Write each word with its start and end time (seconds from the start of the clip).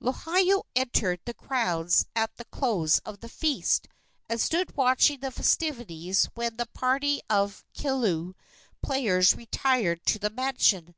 Lohiau 0.00 0.62
entered 0.74 1.20
the 1.26 1.34
grounds 1.34 2.06
at 2.16 2.34
the 2.36 2.46
close 2.46 2.98
of 3.00 3.20
the 3.20 3.28
feast, 3.28 3.88
and 4.26 4.40
stood 4.40 4.74
watching 4.74 5.20
the 5.20 5.30
festivities 5.30 6.30
when 6.34 6.56
the 6.56 6.64
party 6.68 7.20
of 7.28 7.62
kilu 7.74 8.32
players 8.82 9.34
retired 9.36 10.06
to 10.06 10.18
the 10.18 10.30
mansion. 10.30 10.94